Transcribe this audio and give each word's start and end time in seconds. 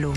l'eau. 0.00 0.14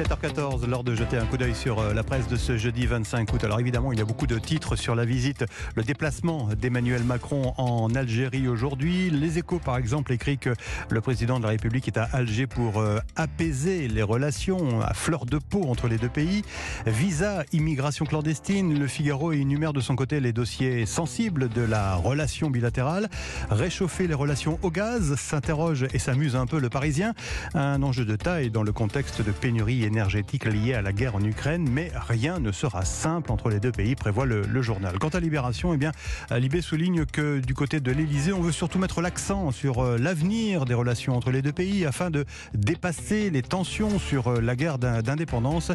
7h14, 0.00 0.66
l'heure 0.66 0.82
de 0.82 0.94
jeter 0.94 1.18
un 1.18 1.26
coup 1.26 1.36
d'œil 1.36 1.54
sur 1.54 1.78
euh, 1.78 1.92
la 1.92 2.02
presse 2.02 2.26
de 2.26 2.36
ce 2.36 2.56
jeudi 2.56 2.86
25 2.86 3.30
août. 3.34 3.44
Alors 3.44 3.60
évidemment, 3.60 3.92
il 3.92 3.98
y 3.98 4.02
a 4.02 4.06
beaucoup 4.06 4.26
de 4.26 4.38
titres 4.38 4.74
sur 4.74 4.94
la 4.94 5.04
visite, 5.04 5.44
le 5.74 5.82
déplacement 5.82 6.48
d'Emmanuel 6.58 7.04
Macron 7.04 7.52
en 7.58 7.94
Algérie 7.94 8.48
aujourd'hui. 8.48 9.10
Les 9.10 9.36
échos, 9.36 9.58
par 9.58 9.76
exemple, 9.76 10.14
écrit 10.14 10.38
que 10.38 10.54
le 10.88 11.00
président 11.02 11.36
de 11.36 11.44
la 11.44 11.50
République 11.50 11.86
est 11.86 11.98
à 11.98 12.04
Alger 12.14 12.46
pour 12.46 12.78
euh, 12.78 12.98
apaiser 13.14 13.88
les 13.88 14.02
relations 14.02 14.80
à 14.80 14.94
fleur 14.94 15.26
de 15.26 15.36
peau 15.36 15.64
entre 15.64 15.86
les 15.86 15.98
deux 15.98 16.08
pays. 16.08 16.44
Visa, 16.86 17.44
immigration 17.52 18.06
clandestine, 18.06 18.78
le 18.78 18.86
Figaro 18.86 19.32
énumère 19.32 19.74
de 19.74 19.82
son 19.82 19.96
côté 19.96 20.18
les 20.20 20.32
dossiers 20.32 20.86
sensibles 20.86 21.50
de 21.50 21.60
la 21.60 21.96
relation 21.96 22.48
bilatérale. 22.48 23.10
Réchauffer 23.50 24.06
les 24.06 24.14
relations 24.14 24.58
au 24.62 24.70
gaz, 24.70 25.14
s'interroge 25.16 25.86
et 25.92 25.98
s'amuse 25.98 26.36
un 26.36 26.46
peu 26.46 26.58
le 26.58 26.70
Parisien. 26.70 27.12
Un 27.52 27.82
enjeu 27.82 28.06
de 28.06 28.16
taille 28.16 28.50
dans 28.50 28.62
le 28.62 28.72
contexte 28.72 29.20
de 29.20 29.30
pénurie 29.30 29.89
énergétique 29.90 30.44
liée 30.44 30.74
à 30.74 30.82
la 30.82 30.92
guerre 30.92 31.16
en 31.16 31.22
Ukraine, 31.22 31.68
mais 31.70 31.90
rien 32.08 32.38
ne 32.38 32.52
sera 32.52 32.84
simple 32.84 33.30
entre 33.32 33.50
les 33.50 33.60
deux 33.60 33.72
pays, 33.72 33.94
prévoit 33.94 34.24
le, 34.24 34.62
journal. 34.62 34.98
Quant 34.98 35.08
à 35.08 35.20
Libération, 35.20 35.74
eh 35.74 35.76
bien, 35.76 35.92
Libé 36.30 36.60
souligne 36.60 37.04
que 37.04 37.40
du 37.40 37.54
côté 37.54 37.80
de 37.80 37.90
l'Elysée, 37.90 38.32
on 38.32 38.40
veut 38.40 38.52
surtout 38.52 38.78
mettre 38.78 39.00
l'accent 39.00 39.50
sur 39.50 39.80
euh, 39.80 39.98
l'avenir 39.98 40.64
des 40.64 40.74
relations 40.74 41.16
entre 41.16 41.30
les 41.30 41.42
deux 41.42 41.52
pays 41.52 41.86
afin 41.86 42.10
de 42.10 42.24
dépasser 42.54 43.30
les 43.30 43.42
tensions 43.42 43.98
sur 43.98 44.28
euh, 44.28 44.40
la 44.40 44.54
guerre 44.54 44.78
d'indépendance 44.78 45.72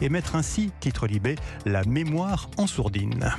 et 0.00 0.08
mettre 0.08 0.36
ainsi, 0.36 0.70
titre 0.80 1.06
Libé, 1.06 1.36
la 1.66 1.84
mémoire 1.84 2.48
en 2.56 2.66
sourdine. 2.66 3.32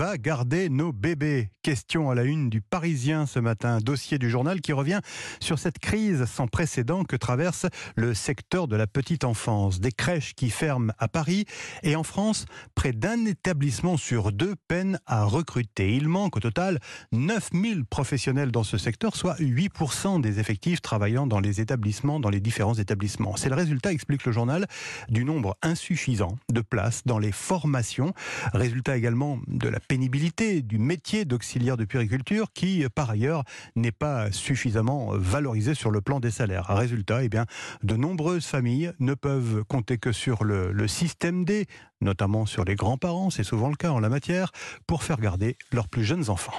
Va 0.00 0.16
garder 0.16 0.70
nos 0.70 0.94
bébés 0.94 1.50
Question 1.62 2.08
à 2.08 2.14
la 2.14 2.24
une 2.24 2.48
du 2.48 2.62
Parisien 2.62 3.26
ce 3.26 3.38
matin, 3.38 3.80
dossier 3.82 4.18
du 4.18 4.30
journal 4.30 4.62
qui 4.62 4.72
revient 4.72 5.00
sur 5.40 5.58
cette 5.58 5.78
crise 5.78 6.24
sans 6.24 6.46
précédent 6.46 7.04
que 7.04 7.16
traverse 7.16 7.66
le 7.96 8.14
secteur 8.14 8.66
de 8.66 8.76
la 8.76 8.86
petite 8.86 9.24
enfance. 9.24 9.78
Des 9.78 9.92
crèches 9.92 10.32
qui 10.34 10.48
ferment 10.48 10.94
à 10.98 11.06
Paris 11.06 11.44
et 11.82 11.96
en 11.96 12.02
France, 12.02 12.46
près 12.74 12.92
d'un 12.92 13.26
établissement 13.26 13.98
sur 13.98 14.32
deux 14.32 14.54
peine 14.68 14.98
à 15.04 15.24
recruter. 15.24 15.94
Il 15.94 16.08
manque 16.08 16.38
au 16.38 16.40
total 16.40 16.78
9000 17.12 17.84
professionnels 17.84 18.52
dans 18.52 18.64
ce 18.64 18.78
secteur, 18.78 19.14
soit 19.14 19.38
8% 19.38 20.22
des 20.22 20.40
effectifs 20.40 20.80
travaillant 20.80 21.26
dans 21.26 21.40
les 21.40 21.60
établissements, 21.60 22.20
dans 22.20 22.30
les 22.30 22.40
différents 22.40 22.72
établissements. 22.72 23.36
C'est 23.36 23.50
le 23.50 23.54
résultat, 23.54 23.92
explique 23.92 24.24
le 24.24 24.32
journal, 24.32 24.66
du 25.10 25.26
nombre 25.26 25.58
insuffisant 25.60 26.38
de 26.50 26.62
places 26.62 27.02
dans 27.04 27.18
les 27.18 27.32
formations. 27.32 28.14
Résultat 28.54 28.96
également 28.96 29.40
de 29.46 29.68
la 29.68 29.78
pénibilité 29.90 30.62
du 30.62 30.78
métier 30.78 31.24
d'auxiliaire 31.24 31.76
de 31.76 31.84
puriculture 31.84 32.52
qui, 32.54 32.86
par 32.94 33.10
ailleurs, 33.10 33.42
n'est 33.74 33.90
pas 33.90 34.30
suffisamment 34.30 35.10
valorisé 35.14 35.74
sur 35.74 35.90
le 35.90 36.00
plan 36.00 36.20
des 36.20 36.30
salaires. 36.30 36.66
Résultat, 36.68 37.24
eh 37.24 37.28
bien, 37.28 37.44
de 37.82 37.96
nombreuses 37.96 38.46
familles 38.46 38.92
ne 39.00 39.14
peuvent 39.14 39.64
compter 39.64 39.98
que 39.98 40.12
sur 40.12 40.44
le 40.44 40.86
système 40.86 41.44
D, 41.44 41.66
notamment 42.00 42.46
sur 42.46 42.64
les 42.64 42.76
grands-parents, 42.76 43.30
c'est 43.30 43.42
souvent 43.42 43.68
le 43.68 43.74
cas 43.74 43.90
en 43.90 43.98
la 43.98 44.08
matière, 44.08 44.52
pour 44.86 45.02
faire 45.02 45.18
garder 45.18 45.56
leurs 45.72 45.88
plus 45.88 46.04
jeunes 46.04 46.30
enfants. 46.30 46.54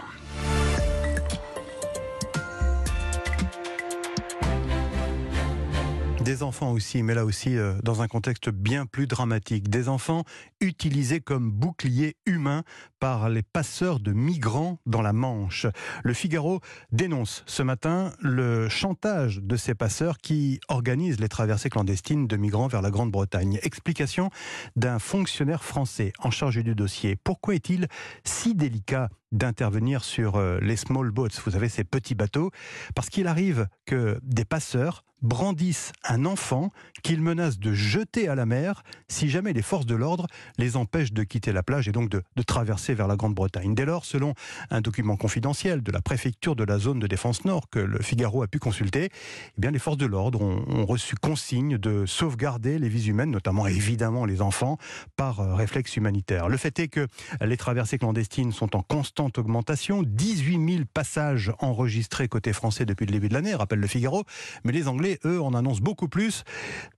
Des 6.24 6.44
enfants 6.44 6.72
aussi, 6.72 7.02
mais 7.02 7.16
là 7.16 7.26
aussi 7.26 7.58
euh, 7.58 7.74
dans 7.82 8.04
un 8.04 8.08
contexte 8.08 8.50
bien 8.50 8.86
plus 8.86 9.08
dramatique. 9.08 9.70
Des 9.70 9.90
enfants 9.90 10.24
utilisés 10.60 11.20
comme 11.20 11.52
boucliers 11.52 12.16
humains 12.28 12.62
par 13.00 13.28
les 13.30 13.42
passeurs 13.42 14.00
de 14.00 14.12
migrants 14.12 14.78
dans 14.86 15.02
la 15.02 15.14
Manche. 15.14 15.66
Le 16.04 16.14
Figaro 16.14 16.60
dénonce 16.92 17.44
ce 17.48 17.64
matin 17.64 18.14
le 18.20 18.70
chantage 18.70 19.40
de 19.42 19.56
ces 19.56 19.74
passeurs 19.74 20.20
qui 20.20 20.60
organisent 20.68 21.20
les 21.20 21.30
traversées 21.30 21.72
clandestines 21.72 22.28
de 22.28 22.38
migrants 22.38 22.68
vers 22.68 22.84
la 22.84 22.92
Grande-Bretagne. 22.92 23.60
Explication 23.64 24.30
d'un 24.76 25.00
fonctionnaire 25.00 25.64
français 25.64 26.14
en 26.20 26.30
charge 26.30 26.64
du 26.64 26.76
dossier. 26.76 27.16
Pourquoi 27.16 27.56
est-il 27.56 27.88
si 28.24 28.54
délicat 28.54 29.10
d'intervenir 29.32 30.04
sur 30.04 30.36
euh, 30.36 30.60
les 30.62 30.76
small 30.76 31.12
boats, 31.12 31.30
vous 31.44 31.52
savez, 31.52 31.70
ces 31.70 31.84
petits 31.84 32.16
bateaux, 32.16 32.52
parce 32.96 33.10
qu'il 33.10 33.28
arrive 33.28 33.68
que 33.86 34.20
des 34.24 34.46
passeurs 34.46 35.04
brandissent 35.22 35.92
un 36.04 36.26
enfant 36.26 36.72
qu'ils 37.04 37.22
menacent 37.22 37.60
de 37.60 37.74
jeter 37.74 38.28
à 38.28 38.36
la 38.36 38.46
mer 38.46 38.84
si 39.08 39.30
jamais 39.30 39.54
les 39.54 39.62
forces 39.62 39.86
de 39.86 39.96
l'ordre 39.96 40.28
les 40.58 40.78
empêchent 40.78 41.14
de 41.14 41.24
quitter 41.24 41.52
la 41.52 41.64
plage 41.64 41.88
et 41.88 41.92
donc 41.92 42.10
de, 42.10 42.24
traverser 42.48 42.96
vers 42.96 43.08
la 43.08 43.16
Grande-Bretagne. 43.16 43.76
Dès 43.76 43.86
lors, 43.86 44.04
selon 44.04 44.34
un 44.72 44.82
document 44.82 45.16
confidentiel 45.16 45.84
de 45.84 45.92
la 45.92 46.02
préfecture 46.02 46.56
de 46.56 46.64
la 46.64 46.80
zone 46.80 47.00
de 47.00 47.06
défense 47.06 47.46
nord 47.46 47.70
que 47.70 47.80
le 47.80 48.02
Figaro 48.02 48.42
a 48.42 48.48
pu 48.48 48.58
consulter, 48.58 49.10
eh 49.12 49.62
bien 49.62 49.70
les 49.70 49.80
forces 49.80 49.98
de 49.98 50.08
l'ordre 50.08 50.42
ont, 50.42 50.86
reçu 50.86 51.16
consigne 51.16 51.78
de 51.78 52.06
sauvegarder 52.08 52.80
les 52.80 52.90
vies 52.90 53.08
humaines, 53.08 53.30
notamment 53.30 53.68
évidemment 53.68 54.26
les 54.26 54.42
enfants, 54.42 54.78
par 55.16 55.40
euh, 55.40 55.54
réflexe 55.54 55.96
humanitaire. 55.96 56.50
Le 56.50 56.58
fait 56.58 56.80
est 56.80 56.88
que 56.88 57.08
les 57.42 57.58
traversées 57.58 58.00
clandestines 58.00 58.52
sont 58.52 58.76
en 58.76 58.82
augmentation, 59.30 60.04
18 60.04 60.74
000 60.74 60.84
passages 60.94 61.52
enregistrés 61.60 62.28
côté 62.28 62.54
français 62.54 62.86
depuis 62.86 63.06
le 63.06 63.12
début 63.12 63.30
de 63.30 63.34
l'année, 63.34 63.54
rappelle 63.56 63.80
le 63.80 63.88
Figaro, 63.88 64.24
mais 64.64 64.72
les 64.72 64.88
Anglais 64.88 65.20
eux, 65.26 65.42
en 65.42 65.54
annoncent 65.54 65.82
beaucoup 65.82 66.08
plus. 66.08 66.44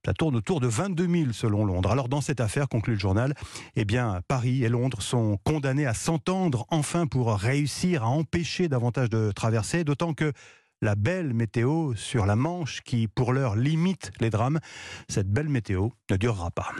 Ça 0.06 0.14
tourne 0.14 0.36
autour 0.36 0.60
de 0.60 0.68
22 0.68 1.08
000 1.08 1.32
selon 1.34 1.66
Londres. 1.66 1.92
Alors 1.92 2.10
dans 2.10 2.22
cette 2.22 2.40
affaire, 2.40 2.68
conclut 2.68 2.94
le 2.94 3.00
journal, 3.00 3.34
eh 3.76 3.86
bien, 3.86 4.22
Paris 4.28 4.64
et 4.64 4.70
Londres 4.70 5.02
sont 5.02 5.38
condamnés 5.44 5.86
à 5.86 5.94
s'entendre 5.94 6.66
enfin 6.70 7.08
pour 7.08 7.34
réussir 7.34 8.04
à 8.04 8.08
empêcher 8.08 8.68
davantage 8.68 9.10
de 9.10 9.32
traversées, 9.32 9.84
d'autant 9.84 10.14
que 10.14 10.32
la 10.82 10.96
belle 10.96 11.34
météo 11.34 11.94
sur 11.96 12.26
la 12.26 12.36
Manche 12.36 12.82
qui, 12.82 13.08
pour 13.08 13.32
l'heure, 13.32 13.56
limite 13.56 14.12
les 14.20 14.30
drames, 14.30 14.60
cette 15.08 15.30
belle 15.30 15.50
météo 15.50 15.90
ne 16.10 16.18
durera 16.18 16.52
pas. 16.52 16.72